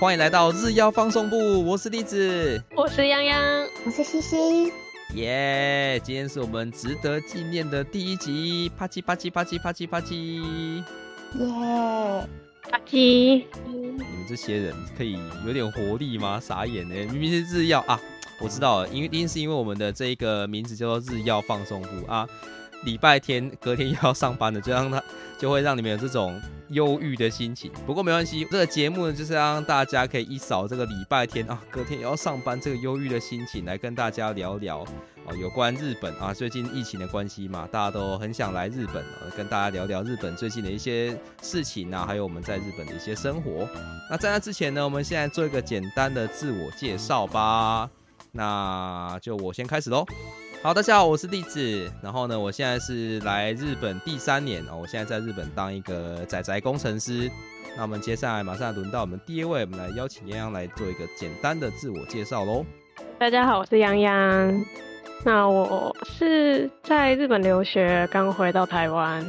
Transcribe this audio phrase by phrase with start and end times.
[0.00, 4.72] 欢迎来到日妖放送部，我是栗子，我是洋洋，我是西西，
[5.12, 6.00] 耶！
[6.02, 10.42] 今天是我们值得纪念的第一集，啪叽啪叽啪叽啪叽啪叽，
[11.38, 12.26] 耶！
[12.70, 16.40] 啪叽，你们这些人可以有点活力吗？
[16.42, 18.00] 傻眼呢，明明是日曜啊！
[18.40, 22.26] 我知道了，因为一定是因为我们的这一个名字叫做日曜放送部啊。
[22.84, 25.02] 礼拜天隔天又要上班的，就让他
[25.38, 27.70] 就会让你们有这种忧郁的心情。
[27.86, 34.84] 不过没关系，这个节目呢，就是让大家可以一扫这个礼拜天啊，隔天也要上班这个忧郁的心情，来跟大家聊聊
[35.24, 43.68] 哦，有关日本啊，最近疫情的关系嘛，大家都很想来日本啊，跟大家聊聊日本最近的一些事情啊，还有我们在日本的一些生活。
[44.10, 47.88] 那在那之前呢，我们现在做一个简单的自我介绍吧。
[48.32, 50.04] 那就我先开始喽。
[50.62, 51.90] 好，大家好，我是栗子。
[52.02, 57.30] 然后呢，我现在是来日本第三年哦，我现在在日本当一个仔仔工程师。
[57.74, 62.62] 那我们接下来马上轮到我们第一位，我们来邀请洋洋来做一个简单的自我介绍喽。
[63.18, 64.64] 大家好，我是洋洋。
[65.24, 69.24] 那我是在日本留学，刚回到台湾。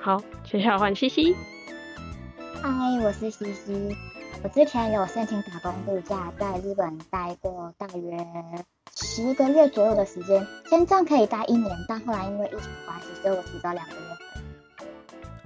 [0.00, 1.36] 好，接下来换西西。
[2.62, 2.70] 嗨，
[3.02, 3.94] 我是西西。
[4.42, 8.16] 我之前有申请打工度假，在日本待过大约
[9.02, 14.00] 十个月左右的时间，签证可以待一年，但后来因为疫情的关系，所以我提早两个月。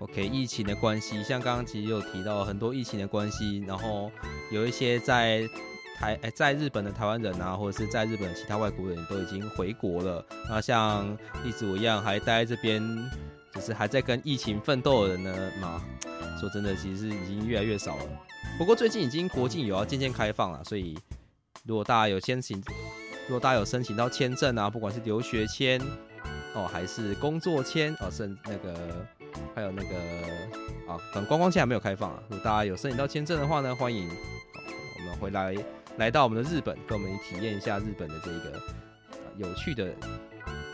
[0.00, 4.10] OK，疫情的关系，像刚刚其实有提到很多疫情的关系，然后
[4.50, 5.48] 有一些在
[5.96, 10.24] 台诶在日本的台湾人啊，或者是在日本其他外国人都已经回国了。
[10.48, 12.82] 那像例子我一样还待在这边，
[13.54, 15.80] 就是还在跟疫情奋斗的人呢，嘛，
[16.40, 18.02] 说真的，其实已经越来越少了。
[18.58, 20.98] 不过最近已经国境有要渐渐开放了，所以
[21.64, 22.62] 如果大家有先行，
[23.26, 25.80] 如果大家有申请到签证啊，不管是留学签
[26.54, 28.74] 哦，还是工作签哦，甚那个
[29.54, 29.96] 还有那个
[30.86, 32.22] 啊，可能观光签还没有开放啊。
[32.28, 35.56] 如果大家有申请到签证的话呢，欢迎我们回来
[35.96, 38.60] 来到我们的日本，跟我们体验一下日本的这个
[39.36, 39.86] 有趣的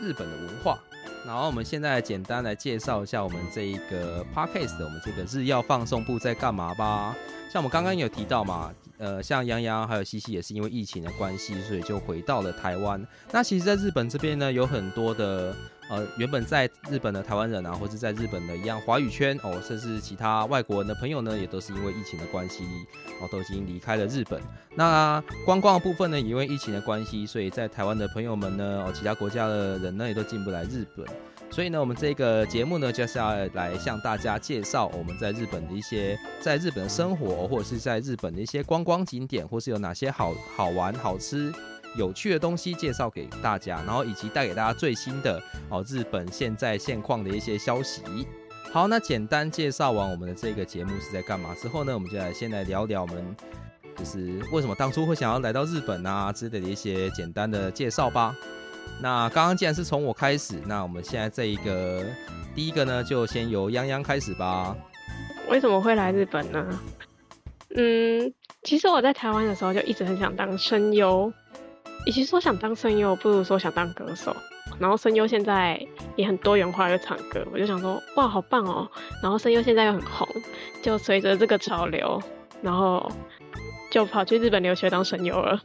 [0.01, 0.77] 日本的文化。
[1.25, 7.15] 然后我们现在简单来介绍一下我们这一个 podcast 的我们这个日曜放送部在干嘛吧。
[7.51, 13.03] 像我们刚刚有提到嘛，呃，像杨洋还有西西也是因为疫情的关系，所以就回到了台湾。
[13.31, 15.55] 那其实，在日本这边呢，有很多的
[15.89, 22.63] 呃，原本在日本的台湾人啊，或者在日本的一样华语圈哦，甚至其他外国人的朋友呢，也都是因为疫情的关系
[23.19, 24.39] 哦，都已经离开了日本。
[24.75, 31.03] 那观光的部分呢，因为疫情的关系，所以在台湾的朋友们呢，哦，其他国家的人呢，也都进不来日本。
[31.51, 41.53] 所以呢，我们这个节目呢，就是要来向大家介绍我们在日本的一些在日本的生活，或者是在日本的一些观光景点，或是有哪些好好玩、好吃、
[41.97, 48.01] 有趣的东西介绍给大家，然后以及带给大家最新的哦日本现在现况的一些消息。
[48.71, 53.35] 好，那简单介绍完我们的这个节目是在干嘛之后呢，我们就来先来聊聊我们
[53.97, 58.33] 就是为什么当初会想要来到日本啊之类的一些简单的介绍吧。
[59.01, 62.05] 那刚刚既然是从我开始，那我们现在这一个
[62.55, 64.75] 第一个呢，就先由泱泱开始吧。
[65.49, 66.79] 为什么会来日本呢？
[67.75, 68.33] 嗯，
[68.63, 71.31] 其实我在台湾的时候就一直很想当声优，
[72.05, 74.35] 与其说想当声优，不如说想当歌手。
[74.79, 75.79] 然后声优现在
[76.15, 78.89] 也很多元化，又唱歌，我就想说，哇，好棒哦！
[79.21, 80.27] 然后声优现在又很红，
[80.81, 82.21] 就随着这个潮流，
[82.61, 83.11] 然后
[83.91, 85.61] 就跑去日本留学当声优了。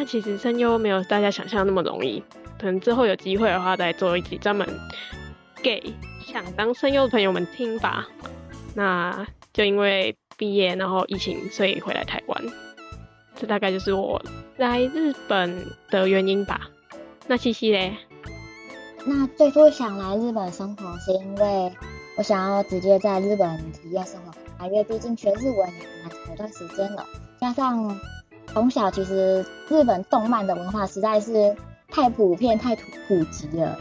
[0.00, 2.24] 但其实声优没有大家想象那么容易，
[2.58, 4.66] 可能之后有机会的话再做一集专门
[5.62, 5.92] 给
[6.24, 8.08] 想当声优的朋友们听吧。
[8.74, 12.42] 那就因为毕业然后疫情，所以回来台湾，
[13.36, 14.18] 这大概就是我
[14.56, 16.70] 来日本的原因吧。
[17.26, 17.94] 那西西嘞？
[19.04, 21.70] 那最初想来日本生活，是因为
[22.16, 27.04] 我想要直接在日本体验生活，因为毕竟学日文也蛮长一段时间了，
[27.38, 28.00] 加上。
[28.52, 31.56] 从小其实日本动漫的文化实在是
[31.88, 33.78] 太普遍、太普及了，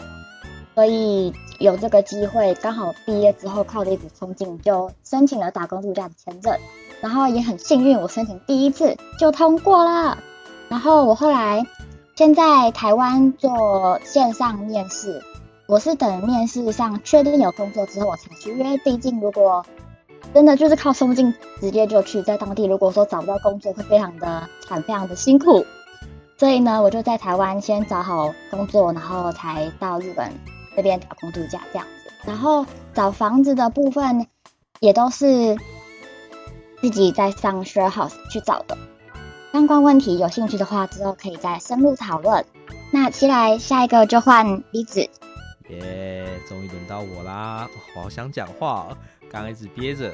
[0.75, 6.55] 所以有这个机会，刚好毕业之后靠着一股冲劲就申请了打工度假的签证，
[7.01, 10.17] 然后也很幸运，我申请第一次就通过了。
[10.69, 11.65] 然后我后来
[12.15, 15.21] 先在台湾做线上面试，
[15.67, 19.65] 我是等面试上确定有工作之后我才去，因为毕竟如果
[20.33, 22.65] 真的就是靠冲劲，直接就去在当地。
[22.65, 25.65] 如果说找不到工作，会非常的惨，非常的辛苦。
[26.37, 30.31] 所以呢，我就在台湾先找好工作，然后才到日本
[30.75, 32.11] 这边打工度假这样子。
[32.25, 34.27] 然后找房子的部分
[34.79, 35.57] 也都是
[36.79, 38.77] 自己在上 share house 去找的。
[39.51, 42.45] 相关问题有兴趣的话，之后可以再深入讨论。
[42.91, 45.01] 那接下来下一个就换李子。
[45.69, 47.67] 耶，终于轮到我啦！
[47.95, 48.95] 我好想讲话。
[49.31, 50.11] 刚一直憋着，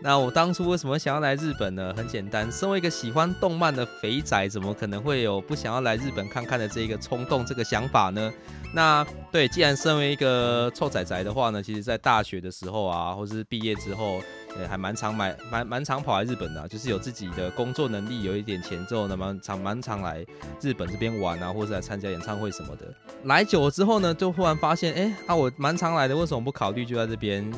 [0.00, 1.94] 那我当初为什么想要来日本呢？
[1.96, 8.32] 很简单，身为一个喜欢动漫的肥仔，怎么可能会有不想要来日本看看的这个冲动、这个想法呢？
[8.74, 14.20] 那对，既然身为一个臭仔仔的话呢，其实在大学的时候啊，或是毕业之后，
[14.58, 20.26] 呃，还蛮常买、蛮蛮常跑来日本的，就是有自己的工作能力，有一点钱之后呢，蛮常蛮常来
[20.60, 22.92] 日本这边玩啊，或者来参加演唱会什么的。
[23.24, 27.48] 来久了之后呢，就忽然发现，哎，啊，我蛮常来的，为什么不考虑就在这边？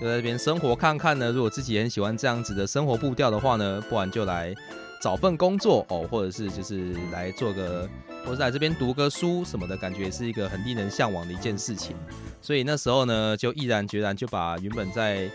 [0.00, 1.32] 就在这边生活看看呢。
[1.32, 4.54] 如果自己很喜欢这样子的生活步调的话呢，不然就来
[5.00, 7.88] 找份工作哦，或者是就是来做个，
[8.24, 11.96] 或者在这边读个书什么的，感觉是一个很令人向往的一件事情。
[12.40, 15.30] 所以那时候呢，就毅然决然就把原本在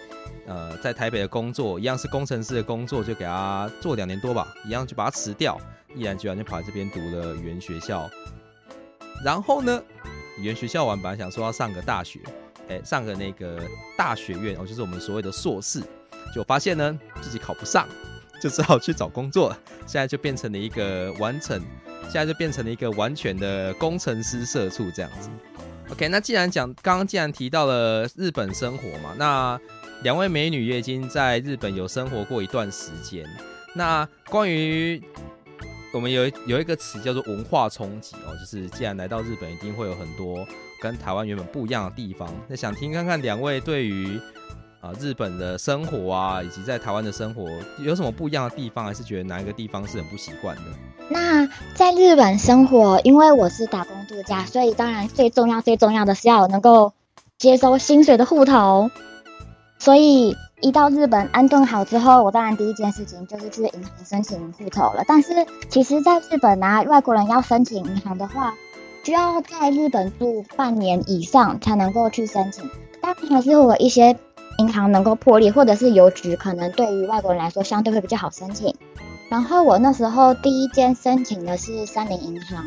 [0.46, 5.60] 呃在台北的工作，一样是工程师的工作，就给他做两年多吧，一样就把它辞掉，
[5.96, 8.10] 毅然决然就跑来这边读了语言学校。
[9.24, 9.82] 然后呢，
[10.38, 12.20] 语言学校完，本来想说要上个大学。
[12.70, 13.62] 哎，上个那个
[13.98, 15.82] 大学院哦，就是我们所谓的硕士，
[16.34, 17.88] 就发现呢自己考不上，
[18.42, 19.60] 就只好去找工作了。
[19.86, 21.62] 现在就变成了一个完成，
[22.04, 25.30] 现在就变成了一个完全的工程师社畜这样子。
[25.90, 29.60] OK，那既然讲刚刚既然提到了日本生活嘛，那
[30.02, 33.26] 两位美女也已经在日本有生活过一段时间。
[33.76, 35.04] 那关于
[35.94, 40.48] 我们有有一个词叫做文化冲击哦，就是既然来到日本，一定会有很多。
[40.84, 44.20] 跟台湾原本不一样的地方，那想听看看两位对于
[44.82, 47.48] 啊日本的生活啊，以及在台湾的生活
[47.80, 50.64] 有什么不一样的地方，还是觉得哪一个地方是很不习惯的？
[51.08, 56.92] 那在日本生活，因为我是打工度假，所以当然最重要最重要的是要能够
[57.38, 58.92] 接收薪水的户头。
[59.80, 65.04] 所以一到日本安顿好之后，我当然第一件事情就是去银行申请户头了。
[65.08, 68.54] 但是其实，在日本啊，外国人要申请银行的话，
[69.04, 72.70] 需要在日本住半年以上才能够去申请，
[73.02, 74.16] 但还是会有一些
[74.60, 78.74] 银行能够破例，或者是邮局可能对于外国人来说相对会比较好申请。
[79.30, 82.64] 然后我那时候第一间申请的是三菱银行，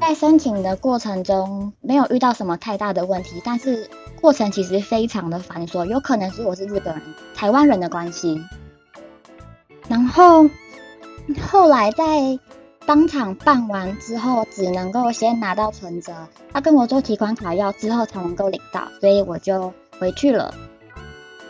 [0.00, 3.88] 在申请的过程中没有遇到什么太大的问题，但是
[4.20, 7.02] 过程其实非常的繁琐，有可能是我是日本人、
[7.36, 8.42] 台湾人的关系。
[9.86, 10.50] 然后
[11.40, 12.36] 后来在。
[12.86, 16.12] 当场办完之后，只能够先拿到存折。
[16.52, 20.54] 他跟我说提款卡要之后才能够领到，所以我就回去了。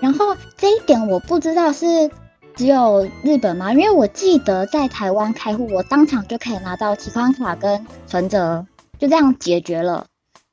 [0.00, 2.10] 然后这一点我不知道是
[2.54, 3.72] 只有日本吗？
[3.72, 8.66] 因为我记得在台湾开户，我当场就可以拿到提款卡跟存折，
[8.98, 10.06] 就这样解决了。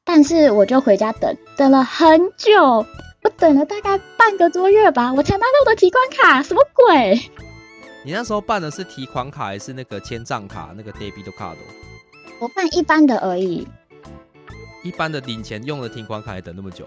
[0.03, 2.85] 但是我就回家等，等了很久，
[3.23, 7.31] 我等了大概半个多月吧，我才拿到我的提款卡，什么鬼？
[8.05, 10.71] 你那时候办的是提款卡还是那个千账卡？
[10.75, 11.55] 那个 debit card？
[12.39, 13.65] 我办一般的而已。
[14.83, 16.85] 一般的领钱用的提款卡，还等那么久？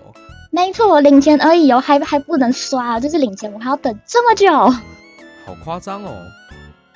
[0.51, 4.53] 没错，领钱而已哦，还还不能刷，就是领钱我还要等这么久，
[5.47, 6.23] 好夸张哦。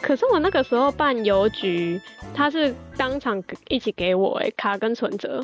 [0.03, 1.99] 可是我那个时候办邮局，
[2.35, 5.43] 他是当场一起给我哎卡跟存折，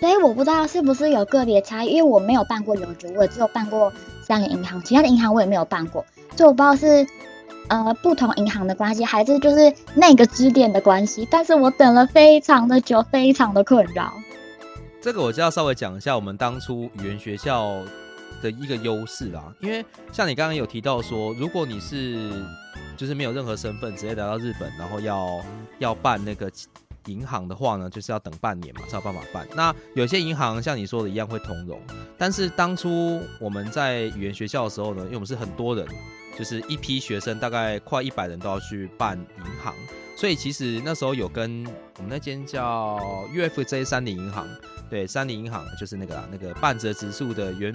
[0.00, 3.90] 所以我不知道是不是有个别差异，因为我没有办过邮局，我只有办过
[4.22, 6.04] 三个银行，其他的银行我也没有办过，
[6.36, 7.06] 所以我不知道是。
[7.68, 14.12] 呃，不同银行的关系，还是就是那个支点的关系，但是我等了非常的久，非常的困扰。
[15.00, 17.82] 这个我就要稍微讲一下我们当初语言学校
[18.42, 22.42] 的一个优势啦，因为像你刚刚有提到说，如果你是
[22.96, 25.40] 就是没有任何身份，直接来到日本，然后要
[25.78, 26.50] 要办那个
[27.06, 29.46] 银行的话呢，就是要等半年嘛，才有办法办。
[29.54, 31.78] 那有些银行像你说的一样会通融，
[32.16, 35.86] 但是当初我们在语言学校的时候呢，因为我们是很多人。
[36.38, 39.74] 就是一批学生，大概快一百人都要去办银行，
[40.16, 41.66] 所以其实那时候有跟
[41.96, 42.96] 我们那间叫
[43.34, 44.46] UFJ 三菱银行，
[44.88, 47.74] 对，三菱银行就是那个那个半泽直树的原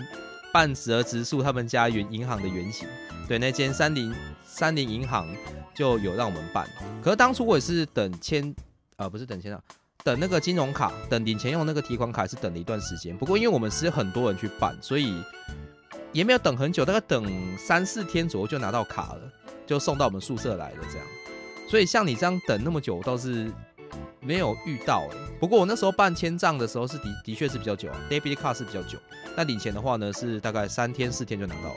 [0.54, 2.88] 半泽直树他们家原银行的原型，
[3.28, 4.16] 对，那间三菱
[4.46, 5.28] 三菱银行
[5.74, 6.66] 就有让我们办。
[7.04, 8.56] 可是当初我也是等签，
[8.96, 9.62] 呃，不是等签啊，
[10.06, 13.18] 等那个金融卡，等领钱用那个提款卡是等了一段时间。
[13.18, 15.22] 不过因为我们是很多人去办，所以。
[16.14, 19.22] 也没有等很久，大概等三四天左右就拿到卡了，
[19.66, 20.78] 就送到我们宿舍来了。
[20.92, 21.08] 这样，
[21.68, 23.52] 所以像你这样等那么久，倒是
[24.20, 25.18] 没有遇到哎。
[25.40, 28.98] 不过我那时候办签账的时候是的的确是比较久啊，debit card 是比较久。
[29.36, 31.76] 那领钱的话呢，是大概三天四天就拿到了。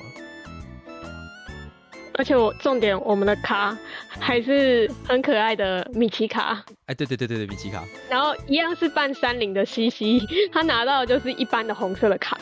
[2.18, 3.76] 而且我重点，我们的卡
[4.08, 6.64] 还是很可爱的米奇卡。
[6.86, 7.84] 哎，对对对对对，米奇卡。
[8.08, 12.35] 然后一样是办三菱的西西，他拿到的就是一般的红色的卡。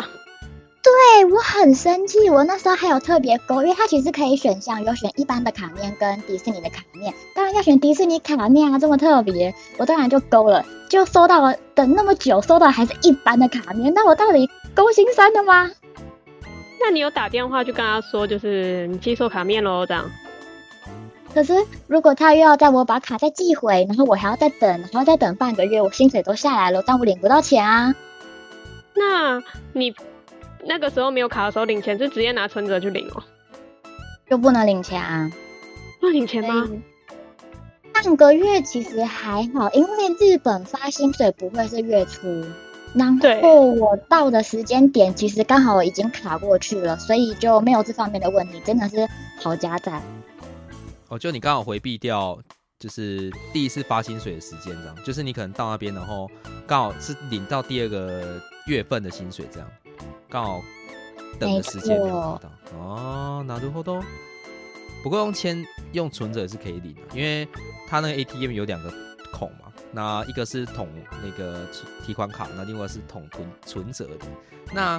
[1.14, 15.70] 对我很生气，我那时候还有特别勾，因为它其实可以选项有选一般的卡面跟迪士尼的卡面，当然要选迪士尼卡面啊，这么特别，我当然就勾了，就收到了，等那么久收到还是一般的卡面，那我到底勾心酸的吗？
[16.80, 20.10] 那你有打电话去跟他说，就是你接受卡面喽，这样？
[21.32, 21.54] 可是
[21.86, 27.94] 如果他又要在我把卡再寄回，然后我还要再等，然后再等半个月，我薪水都下来了，但我领不到钱啊。
[28.96, 29.40] 那
[29.72, 29.94] 你
[30.66, 33.22] 那个时候没有卡的时候领钱是直接拿存折去领哦？
[34.28, 35.30] 就不能领钱啊？
[36.00, 36.68] 不领钱吗？
[37.92, 42.44] 半个月其实还好，因为日本发薪水不会是月初，
[42.94, 49.08] 然后我到的时间点其实刚好已经卡过去了，所以就没有这方面的问题，真的是
[49.40, 50.02] 好加载。
[51.08, 52.38] 哦，就你刚好回避掉，
[52.78, 56.28] 就是第一次发薪水的时间，这样，就是你可能到那边，然后
[56.66, 59.68] 刚好是领到第二个月份的薪水，这样，
[60.28, 60.62] 刚好
[61.38, 62.50] 等的时间没有到。
[62.76, 64.02] 哦，拿住后都。
[65.02, 67.46] 不过用签用存折是可以领的，因为
[67.86, 68.90] 它那个 ATM 有两个
[69.30, 70.88] 孔嘛，那一个是捅
[71.22, 71.68] 那个
[72.02, 74.26] 提款卡，那另外是捅存存折的。
[74.72, 74.98] 那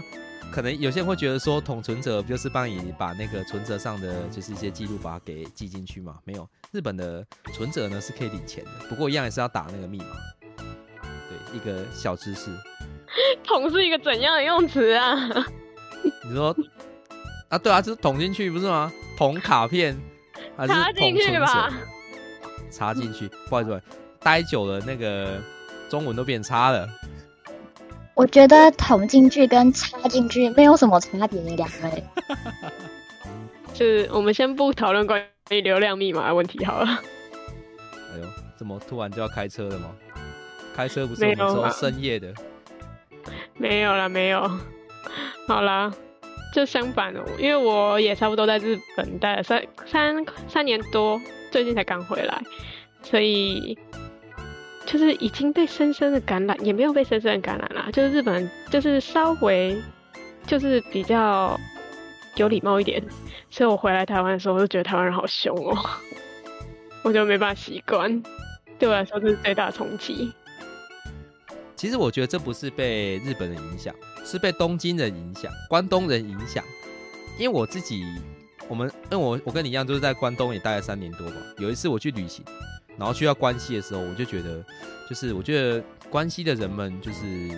[0.52, 6.20] 可能有些人会觉得说，捅存折不就是帮你把那个存折上的就是一些记录把它给记进去嘛？
[6.24, 10.06] 没有，日本的存折呢是可以领钱的，不过一样也是要打那个密码。
[10.58, 12.52] 对，一个小知识。
[13.44, 15.16] 捅是一个怎样的用词啊？
[16.24, 16.56] 你说
[17.50, 18.92] 啊，对啊，就是捅进去不是吗？
[19.18, 19.98] 捅卡片
[20.58, 21.70] 还是捅存折？
[22.72, 23.82] 插进去，不好意思，
[24.20, 25.40] 待久了那个
[25.90, 26.88] 中文都变差了。
[28.16, 32.04] 我觉得捅进去跟插进去没有什么差别，两位。
[33.74, 36.88] 是我们先不讨论关于流量密码的问题好了。
[36.88, 39.92] 哎呦，怎么突然就要开车了吗？
[40.76, 42.34] 开车不是我们说深夜的？
[43.58, 44.50] 没有了，没有。
[45.48, 45.94] 好啦，
[46.54, 51.22] 就相反了，因为我也差不多在日本待了三三三年多，
[51.52, 52.42] 最近才刚回来，
[53.02, 53.78] 所以。
[54.88, 57.90] 就是已经被深深的感染，也没有被深深的感染啦。
[57.92, 59.76] 就是日本，就是稍微，
[60.46, 61.60] 就是比较
[62.36, 63.02] 有礼貌一点。
[63.50, 65.76] 所以我回来台湾的时候，我就觉得台湾人好凶哦，
[67.02, 68.22] 我就没办法习惯。
[68.78, 70.32] 对我来说，这是最大的冲击。
[71.76, 73.94] 其实我觉得这不是被日本人影响，
[74.26, 76.64] 是被东京人影响、关东人影响。
[77.38, 78.06] 因为我自己，
[78.68, 81.36] 我们，因为我我跟你一样，就是在关东也待了三年多吧。
[81.58, 82.44] 有一次我去旅行。
[82.98, 84.64] 然后去到关西的时候，我就觉得，
[85.10, 87.50] 就是我觉得关西的人们，就是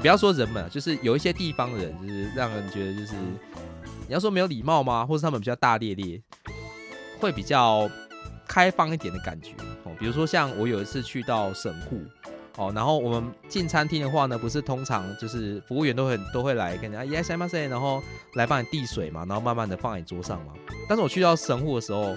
[0.00, 3.14] 不要说人们，就是有一些地方的人，就是让人觉得就是
[4.08, 5.06] 你要说没有礼貌吗？
[5.06, 6.20] 或者他们比较大咧咧，
[7.20, 7.88] 会比较
[8.48, 9.52] 开放一点的感觉
[9.84, 9.94] 哦。
[9.96, 12.02] 比如说像我有一次去到神户
[12.58, 18.02] 哦，然后我们进餐厅的话呢，不是通常就是服务员都很都会来跟你啊，yes I'm say，然后
[18.34, 20.52] 来帮你递水嘛，然后慢慢的放在你桌上嘛。
[20.88, 22.14] 但是我去到神户的时候。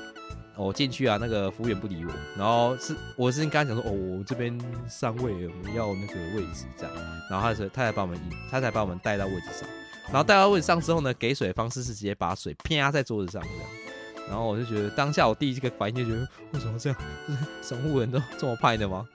[0.57, 4.55] 我进去啊，那个服务员不理我，然后是我是跟他讲说，哦，我这边
[4.87, 6.93] 上位，我们要那个位置这样，
[7.31, 8.19] 然后他才他才把我们
[8.51, 9.67] 他才把我们带到位置上，
[10.09, 16.99] 然后带到位置上之后呢，给水的方式是直接把水啪在桌子上这样，然后我就觉得当下我第一个反应就觉得，为什么这样？
[17.63, 19.07] 神户人都这么派的吗？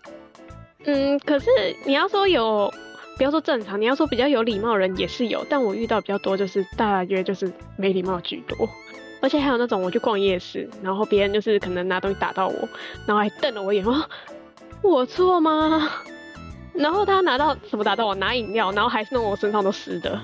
[0.86, 1.50] 嗯，可是
[1.84, 2.72] 你要说有，
[3.16, 8.68] 不要说正常，你要说比较有礼貌的人也是有，但我遇到比较多就是大约就是没礼貌居多。
[9.20, 12.68] 而且还有那种我去逛夜市，然后别人就是可能拿东西打到我，
[13.06, 14.08] 然后还瞪了我一眼，说
[14.82, 15.90] ：“我错吗？”
[16.74, 18.14] 然后他拿到什么打到我？
[18.14, 20.20] 拿饮料，然后还是弄我身上都湿的。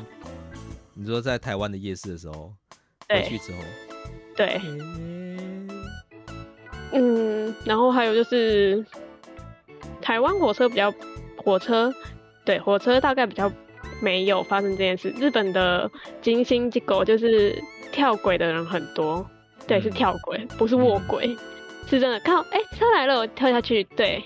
[0.95, 2.53] 你说在台湾的夜市的时候，
[3.09, 3.59] 回去之后，
[4.37, 4.61] 对，
[6.93, 8.85] 嗯，然后还有就是
[10.03, 10.93] 台湾火车比较
[11.37, 11.91] 火车，
[12.45, 13.51] 对，火车大概比较
[14.03, 15.09] 没有发生这件事。
[15.19, 15.91] 日本的
[16.21, 17.59] 金星机构就是。
[17.93, 19.23] 跳轨的人很多，
[19.67, 21.37] 对，是跳轨，不是卧轨，
[21.87, 22.19] 是真的。
[22.21, 23.85] 看到哎，车来了，我跳下去。
[23.85, 24.25] 对，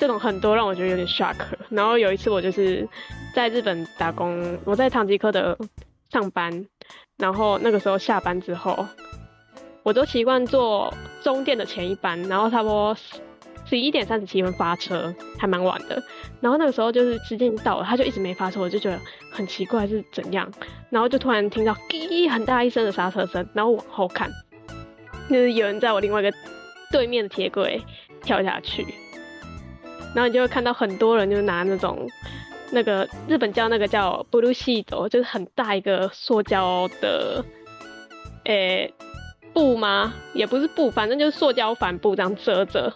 [0.00, 1.36] 这种很多让我觉得有点 shock。
[1.68, 2.88] 然后有一次我就是
[3.36, 5.56] 在日本打工，我在唐吉诃德
[6.10, 6.66] 上班，
[7.18, 8.84] 然后那个时候下班之后，
[9.84, 12.96] 我都习惯坐中电的前一班，然后差不多。
[13.68, 16.02] 十一点三十七分发车，还蛮晚的。
[16.40, 18.98] 然后那个时候就是时间到了，他就一直没发车，我就觉得
[19.30, 20.50] 很奇怪是怎样。
[20.90, 24.30] 然后就突然听到滴很大一声的刹车声，然后往后看，
[25.28, 26.32] 就是有人在我另外一个
[26.90, 27.80] 对面的铁轨
[28.22, 28.86] 跳下去。
[30.14, 32.08] 然后你就会看到很多人就拿那种
[32.70, 37.44] 那个日本叫那个叫 blue sheet，就是很大一个塑胶的，
[38.44, 38.90] 诶
[39.52, 40.14] 布吗？
[40.32, 42.90] 也不是布，反正就是塑胶帆布这样遮着。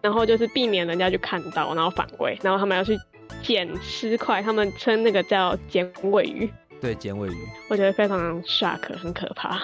[0.00, 2.98] 然后就是避免人家去看到，然后反胃，然后他们要去
[3.42, 6.50] 捡尸块，他们称那个叫捡尾鱼。
[6.80, 9.60] 对，捡尾鱼，我觉得非常 shock，很可怕。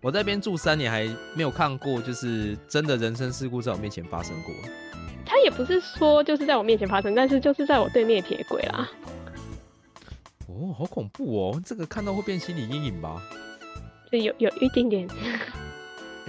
[0.00, 1.04] 我在边住三年，还
[1.34, 4.54] 没有看过，就是真的人身事故在我面前发生过。
[5.24, 8.88] 他也不是说就是在我面前发生，但是就是在我对面铁轨啦。
[10.46, 11.62] 哦，好恐怖哦！
[11.66, 13.20] 这个看到会变心理阴影吧？
[14.10, 15.08] 就有有一点点。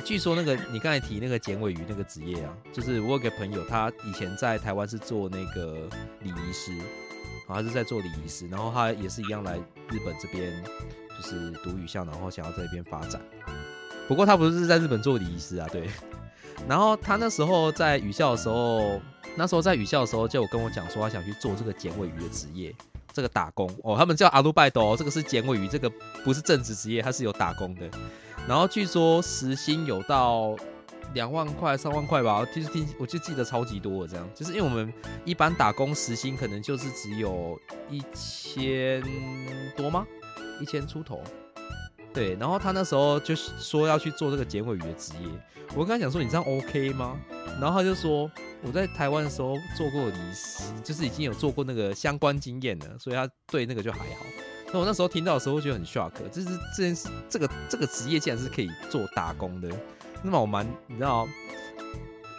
[0.08, 5.86] 据说那个你刚才提那个剪尾鱼那个职业啊，就是我有个朋友，他以前在台湾是做那个
[6.22, 6.72] 礼仪师，
[7.46, 9.58] 好像是在做礼仪师，然后他也是一样来
[9.90, 10.64] 日本这边，
[11.10, 13.22] 就是读语校，然后想要在这边发展。
[14.08, 15.90] 不过他不是在日本做礼仪师啊，对。
[16.70, 19.02] 然后他那时候在语校的时候，
[19.36, 22.74] 那时候在语校的时候就有跟我讲说，他想去做这个剪尾鱼的职业，
[23.12, 25.92] 这个打工哦，他们叫阿鲁拜斗，这个是剪尾鱼，这个
[26.24, 27.90] 不是正职职业，他是有打工的。
[28.48, 30.56] 然后据说时薪有到
[31.14, 34.94] 两万块、三万块吧，其实听我就记得超级多，这样就是因为我们
[35.26, 39.04] 一般打工时薪可能就是只有一千
[39.76, 40.08] 多吗？
[40.62, 41.22] 一千出头。
[42.14, 45.30] 对，然后他那时候就说要去做这个剪尾鱼的职业，
[45.76, 47.20] 我跟他讲说你这样 OK 吗？
[47.60, 48.32] 然后他就说
[48.64, 54.26] 我在台湾的时候做过仪师，就是已经有做过那个相关经验了，所以他对那个就还好。
[54.74, 59.70] 那我那时候听到的时候，觉得很 shock，就是这件事，这个这个职业竟然是可以做打工的，
[60.22, 61.26] 那么我蛮，你知道，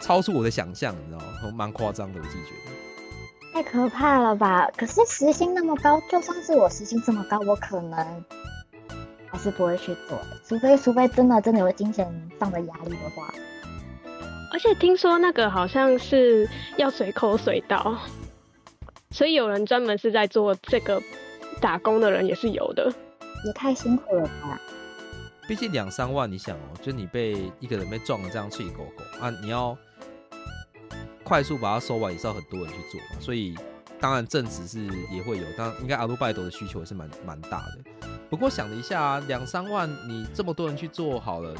[0.03, 1.51] 超出我的想象，你知道吗？
[1.55, 2.71] 蛮夸张的，我自己觉得。
[3.51, 4.69] 太可怕了吧？
[4.77, 8.23] 可是时薪那么高，就算是我时薪这么高，我可能
[9.31, 10.15] 还是不会去做，
[10.47, 13.33] 除非除非真的真的有金钱上的压力的话。
[14.53, 17.97] 而且听说那个好像是要随口随到，
[19.09, 21.01] 所以有人专门是在做这个。
[21.59, 22.91] 打工的人也是有的，
[23.45, 24.59] 也太辛苦了吧！
[25.47, 29.77] 毕竟两三万，你想哦，就你被一个人被撞了这样气狗狗啊，你要
[31.23, 33.19] 快速把它收完，也是要很多人去做嘛。
[33.19, 33.57] 所以
[33.99, 37.79] 当然正职是也会有，但应该阿鲁拜多的需求也是蛮蛮大的。
[38.29, 41.53] 不过想了一下，两三万你这么多人去做好了，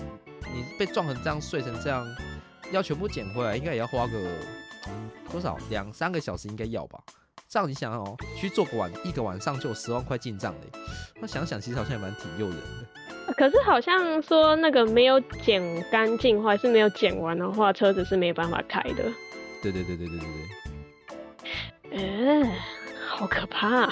[0.54, 2.08] 你被撞成这样碎成这样，
[2.72, 4.32] 要全部捡回来，应该也要花个
[5.32, 7.00] 多少两三个小时，应该要吧？
[7.50, 10.80] 这样你想哦，去做个晚一个晚上就有十万块进账嘞。
[11.20, 13.34] 那想想其实好像也蛮挺诱人的。
[13.34, 19.04] 可是好像说那个没有剪干净，或者是没有剪完的话，车子是没办法开的。
[19.64, 20.28] 对对对对对对
[21.90, 22.44] 对。
[22.44, 22.60] 哎，
[23.10, 23.92] 好可怕。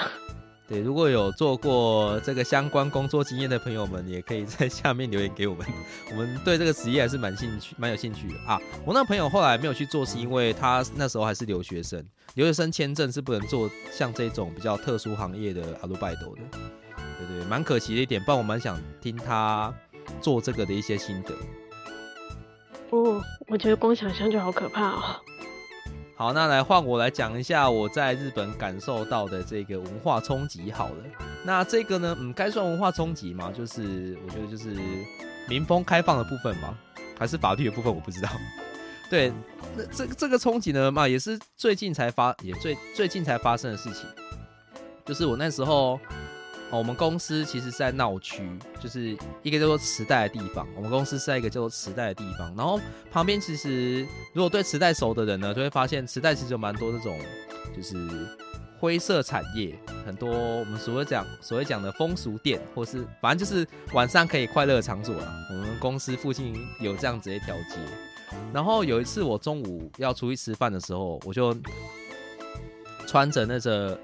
[0.68, 5.66] 对，如果有做过这个相关工作经验的朋友们，也可以在下面留言给我们。
[6.12, 8.60] 我们对这个职业还是蛮兴趣、蛮有兴趣的啊。
[8.84, 16.42] 我那朋友后来没有去做，是因为他那时候还是留学生，留学生签证是不能做像这种比较特殊行业的阿鲁拜斗的。
[17.18, 18.22] 对对，蛮可惜的一点。
[18.22, 19.74] 不然我蛮想听他
[20.22, 21.34] 做这个的一些心得。
[22.90, 25.16] 哦，我觉得光想象就好可怕哦。
[26.18, 30.72] 好，那来换我来讲一下我在日本感受到的这个文化冲击。
[30.72, 30.96] 好了，
[31.44, 33.52] 那这个呢，嗯，该算文化冲击吗？
[33.56, 34.76] 就是我觉得就是
[35.48, 36.76] 民风开放的部分嘛，
[37.20, 38.28] 还是法律的部分，我不知道。
[39.12, 39.32] 对，
[39.76, 44.10] 那这这个冲击呢嘛，也是最近才发，也最最近才发生的事情，
[45.06, 46.00] 就是我那时候。
[46.70, 48.44] 哦，我们公司其实是在闹区，
[48.78, 50.68] 就是一个叫做磁带的地方。
[50.76, 52.78] 我们公司是在一个叫做磁带的地方，然后
[53.10, 57.18] 旁边其实如果对磁带熟的人呢，就会发现磁带其实有蛮多这种
[57.74, 57.96] 就是
[58.78, 65.34] 灰色产业，很多我们所谓讲所谓讲的风俗店，或是反正就是晚上可以快乐的场所啊。
[65.50, 67.80] 我们公司附近有这样子一条街，
[68.54, 71.56] 然后有一次我中午要出去吃饭的时候，我就
[73.06, 73.98] 穿着那个。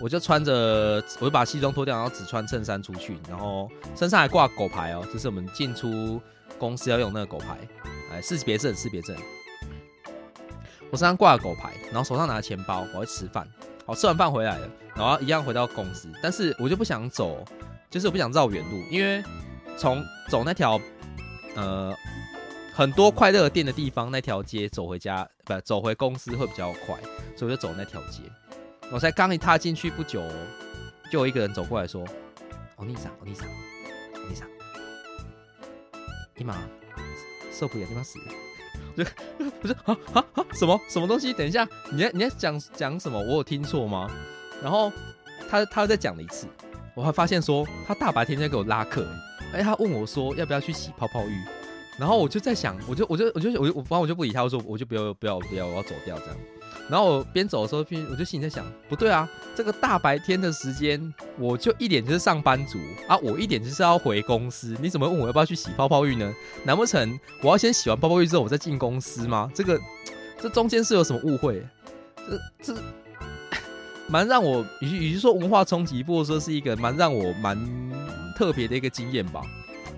[0.00, 6.20] 我就穿着，我就把西装脱掉，然后只穿衬衫出去，然后身上还挂狗牌哦，就是我们进出
[6.56, 7.58] 公司要用那个狗牌，
[8.12, 9.16] 哎，识别证，识别证。
[10.90, 13.46] 我身上挂了狗牌，然后手上拿着钱包，我要吃饭。
[13.84, 17.44] 好，吃完饭回来了，然后一样回到公司，但是我就不想走，
[17.90, 19.22] 就是我不想绕远路，因为
[19.76, 20.80] 从走那条
[21.56, 21.94] 呃
[22.72, 26.96] 很多快乐店的地方那条街走回家，不走回公司会比较快，
[27.36, 28.22] 所以我就走那条街。
[28.90, 30.22] 我才刚一踏进去不久，
[31.10, 32.04] 就有一个人走过来说
[32.76, 33.46] ：“欧尼桑，欧尼桑，
[34.14, 34.48] 欧尼桑，
[36.36, 36.56] 伊玛，
[37.52, 38.18] 受不了，伊玛死！”
[38.96, 39.04] 就
[39.60, 40.44] 不是啊啊啊！
[40.52, 41.32] 什么什么东西？
[41.32, 43.18] 等一下，你在你在讲讲什么？
[43.20, 44.10] 我有听错吗？
[44.62, 44.90] 然后
[45.48, 46.48] 他他又再讲了一次，
[46.96, 49.06] 我还发现说他大白天在给我拉客，
[49.52, 51.44] 哎，他问我说要不要去洗泡泡浴，
[51.98, 56.36] 然后我就在想，我就我就我就我我反正我就不理他，我说我就不要不要不要，我要走掉这样。
[56.88, 66.32] 然后我边走的时候边，我就心里在想，不对啊，这个大白天的时间，我就一点就是上班族啊，我一点就是要回公司，你怎么问我要不要去洗泡泡浴呢？
[66.64, 69.50] 难不成我要先洗完泡泡浴之后我再进公司吗？
[69.54, 69.78] 这个
[70.40, 71.62] 这中间是有什么误会？
[72.62, 72.80] 这这
[74.08, 77.58] 蛮让我与其与其说文化冲击，不如说是一个蛮让我蛮
[78.36, 79.42] 特别的一个经验吧。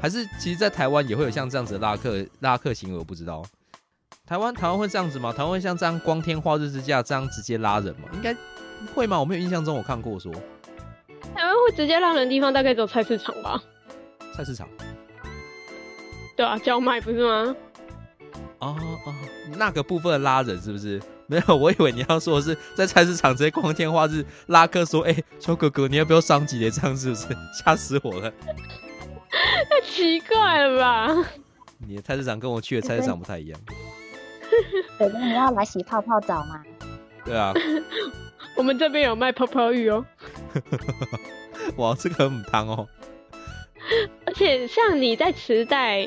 [0.00, 3.44] 还是其实，在台湾也会有像这样子的拉客拉客行为，我不知道。
[4.30, 5.32] 台湾台湾会这样子吗？
[5.32, 8.08] 台湾会像这样光天化日之下这样直接拉人吗？
[8.12, 8.32] 应该
[8.94, 9.18] 会吗？
[9.18, 10.32] 我没有印象中我看过说，
[11.34, 13.60] 台湾会直接拉人的地方大概只有菜市场吧？
[14.32, 14.68] 菜市场。
[16.36, 17.56] 对啊，叫卖不是吗？
[18.60, 19.14] 哦哦，
[19.56, 21.02] 那个部分拉人是不是？
[21.26, 27.26] 没有，我以为你要说的是在菜市场直接光天化日拉客说：“哎，小哥哥，你要不要上几节？”这样是不是？
[27.64, 28.30] 吓死我了！
[29.68, 31.28] 太奇怪了吧？
[31.78, 33.60] 你的菜市场跟我去的菜市场不太一样。
[34.98, 36.62] 哥哥，你要来洗泡泡澡吗？
[37.24, 37.52] 对啊。
[38.56, 40.04] 我们这边有卖泡泡浴哦。
[41.76, 42.86] 哇，这个很汤哦。
[44.26, 46.06] 而且像你在池袋。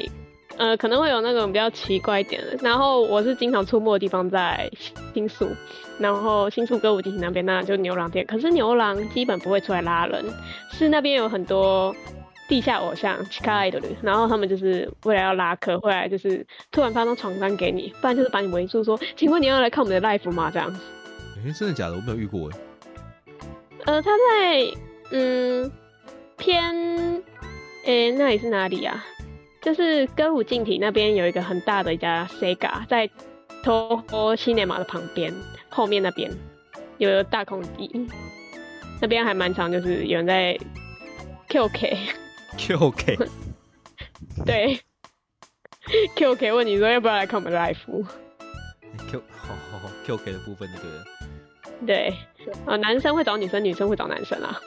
[0.55, 2.55] 呃，可能会有那种比较奇怪一点的。
[2.61, 4.69] 然后我是经常出没的地方在
[5.11, 5.49] 新宿，
[5.97, 8.23] 然后新宿歌舞伎那边那就牛郎店。
[8.27, 10.23] 可是牛郎基本不会出来拉人，
[10.69, 11.91] 是那边有很多
[12.53, 20.79] 地下偶像、奇卡爱的人，然后他们就是为了要拉客，会来就是突然发张床单给你，不然就是把你围住说：“请问你要来看我们的 live 吗？”这样子。
[21.43, 21.95] 哎，真的假的？
[21.95, 22.57] 我没有遇过哎。
[23.85, 24.71] 呃，他在
[25.13, 25.71] 嗯
[26.37, 26.63] 偏
[27.87, 29.03] 哎那里是哪里啊？
[29.59, 33.09] 就是歌舞镜体那边有一个很大的一家 Sega，在
[33.63, 35.33] Toho Cinema 的旁边，
[35.69, 36.29] 后面那边
[36.99, 37.89] 有个大空地，
[39.01, 40.55] 那边还蛮长，就是有人在
[41.49, 41.97] QK
[42.57, 43.29] QK，
[44.45, 44.79] 对
[46.15, 48.05] QK 问你说要不要来看我们 live
[49.09, 51.03] Q 好好好 QK 的部分那个
[51.85, 52.13] 对
[52.65, 54.59] 啊，男生会找女生，女生会找男生啊。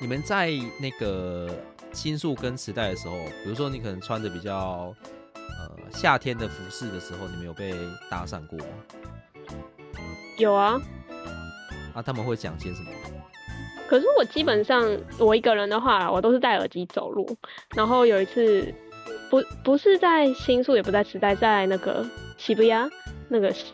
[0.00, 1.54] 你们在那个。
[1.92, 4.94] 新宿跟磁带的时候，比如说你可能穿着比较
[5.32, 7.72] 呃夏天的服饰的时候，你们有被
[8.10, 8.66] 搭讪过吗？
[10.36, 10.78] 有啊。
[11.94, 12.90] 啊，他们会讲些什么？
[13.88, 14.84] 可是我基本上
[15.18, 17.26] 我一个人的话，我都是戴耳机走路。
[17.74, 18.72] 然后有一次，
[19.30, 22.04] 不不是在新宿，也不在池袋，在那个
[22.36, 22.88] 喜不亚
[23.28, 23.64] 那个是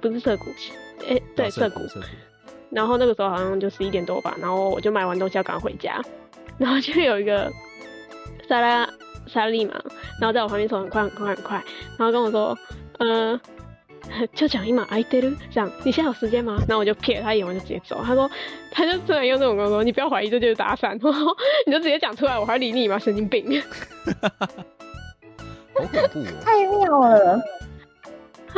[0.00, 0.44] 不是涩谷？
[1.08, 1.80] 哎，对，涩谷。
[2.70, 6.02] 然后那个时候好像就十一点多吧，然后我就买完东西要赶回家。
[6.58, 7.50] 然后就有一个
[8.48, 8.88] 莎拉
[9.26, 9.80] 莎莉嘛，
[10.20, 11.64] 然后在我旁边走很快很快很快，
[11.96, 12.58] 然后跟我说，
[12.98, 13.40] 呃，
[14.34, 16.56] 就讲一码挨对了，这样你现在有时间吗？
[16.68, 18.00] 然后我就瞥他一眼，我就直接走。
[18.04, 18.30] 他说，
[18.70, 20.94] 他就突然用这种跟我说，你不要怀疑，这就是搭讪，
[21.66, 22.98] 你就直接讲出来，我还理你吗？
[22.98, 23.62] 神经病！
[25.74, 26.26] 好恐怖哦！
[26.44, 27.40] 太妙了。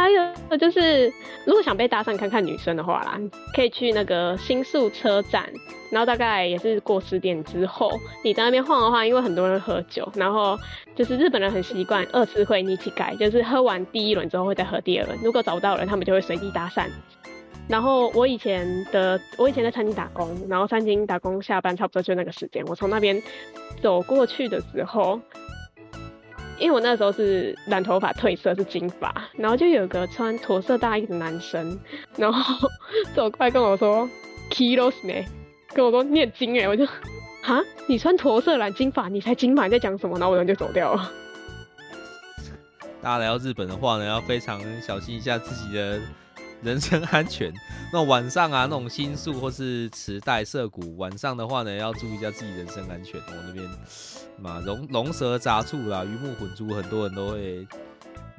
[0.01, 1.13] 还有就是，
[1.45, 3.21] 如果想被搭讪看看女生的话啦，
[3.55, 5.47] 可以去那个新宿车站，
[5.91, 7.91] 然后大概也是过十点之后，
[8.25, 10.59] 你在那边晃的话，因为很多人喝酒，然后
[10.97, 16.87] 就是日本人很习惯二次会一起改，就是喝完第一轮之后会再喝第二轮，如果找不到人，他们就会随地搭讪。
[17.69, 23.23] 然后我以前的我以前在餐厅打工，然后餐厅打工下班差不多就那个时间，我从那边
[23.83, 25.21] 走过去的时候。
[26.61, 31.79] 因为我那时候是染头发褪色是金发，然后就有个穿驼色大衣的男生，
[32.17, 32.69] 然后
[33.17, 34.09] 走过来跟我说
[34.51, 35.27] “kilos 呢”，
[35.73, 36.87] 跟我说念经哎，我就
[37.43, 40.19] 哈，你穿驼色染金发，你才金发，你在讲什么？
[40.19, 41.11] 然后我人就走掉了。
[43.03, 45.99] 大家来到日本的话呢，要非常小心一下自己的
[46.65, 47.53] 人身安全。
[47.93, 53.21] 那晚上啊，那种新宿或是磁带涩谷，晚上的话呢，要注意一下自己人身安全。
[53.21, 53.69] 我那边。
[54.39, 57.67] 嘛，龙龙蛇杂处啦，鱼目混珠，很多人都会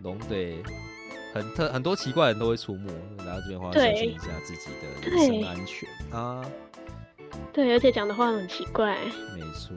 [0.01, 0.63] 龙对，
[1.31, 6.43] 很特很多奇怪的人都会出没，来到这边的话，小心一下自己的人身安全啊。
[7.53, 8.97] 对，而且讲的话很奇怪。
[9.35, 9.75] 没错，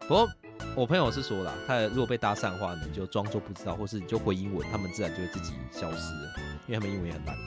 [0.00, 0.28] 不过
[0.75, 6.13] 我朋友是说了，他如果被搭讪的话，你就装作不知道，或是你就回英文，他们自然就会自己消失，
[6.67, 7.37] 因为他们英文也很烂。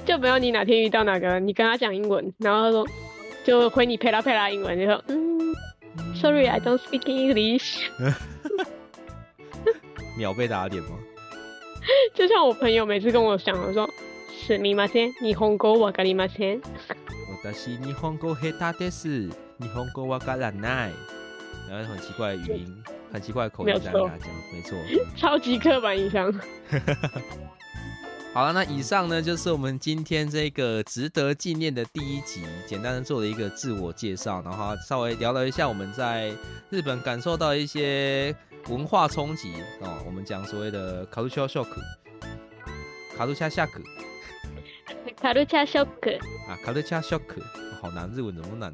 [0.05, 2.85] 就不要你哪天遇到哪个，你跟他讲英文，然后他说
[3.43, 5.35] 就回你佩拉佩拉英文，就说嗯。
[6.13, 7.79] Sorry, I don't speak English。
[10.17, 10.89] 秒被打脸吗？
[12.13, 13.89] 就像我朋友每次跟我讲，我说
[14.45, 16.61] 是みません、日本語わかりません。
[17.43, 19.29] 私日本語下手です。
[19.59, 20.91] 日本語わからない。
[21.69, 24.77] 然后很奇怪的语音，很奇怪的口音在跟他讲，没错，
[25.15, 26.31] 超级刻板印象。
[28.33, 36.31] 好了，那以上呢就是我们今天这个值得纪念的第一集，简单的做了一个自我介绍，然后稍微聊了一下我们在
[36.69, 38.35] 日本感受到一些
[38.67, 40.03] 文化冲击哦。
[40.05, 41.69] 我们讲所谓的卡路恰 shock，
[43.17, 43.69] 卡路恰 shock，
[45.15, 47.21] 卡路恰 shock 啊，卡路恰 shock，
[47.81, 48.71] 好难，日文怎么难？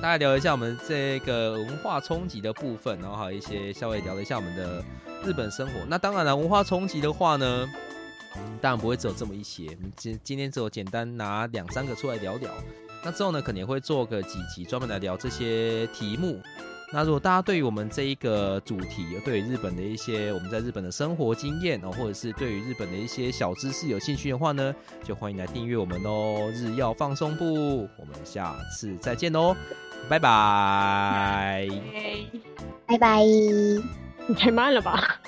[0.00, 4.82] 大家聊一下我们这个文化冲击的部分，然后还有一些稍微聊了一下我们的
[5.24, 5.72] 日本生活。
[5.88, 7.68] 那当然了，文化冲击的话呢？
[8.60, 12.48] 当然不会只有这么一些，今今天只有简单拿两三个出来聊聊。
[13.04, 16.40] 那之后呢，肯定会做个几集专门来聊这些题目。
[16.90, 24.74] 那如果大家对于我们这一个主题，对于日本的一些我们在日本的生活经验哦，或者是对于日本的一些小知识有兴趣的话呢，
[25.04, 26.50] 就欢迎来订阅我们哦。
[26.54, 29.54] 日曜放松部，我们下次再见哦，
[30.08, 31.68] 拜拜，
[32.86, 33.22] 拜拜。
[33.22, 35.20] 你太慢了吧？